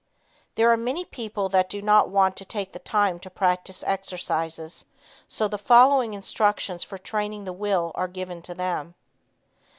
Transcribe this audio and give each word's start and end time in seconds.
There 0.55 0.71
are 0.71 0.77
many 0.77 1.05
people 1.05 1.47
that 1.49 1.69
do 1.69 1.79
not 1.79 2.09
want 2.09 2.35
to 2.37 2.43
take 2.43 2.71
the 2.71 2.79
time 2.79 3.19
to 3.19 3.29
practice 3.29 3.83
exercises, 3.83 4.83
so 5.27 5.47
the 5.47 5.59
following 5.59 6.15
instructions 6.15 6.83
for 6.83 6.97
training 6.97 7.43
the 7.43 7.53
will 7.53 7.91
are 7.93 8.07
given 8.07 8.41
to 8.41 8.55
them. 8.55 8.95